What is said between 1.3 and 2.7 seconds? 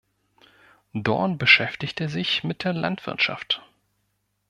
beschäftigte sich mit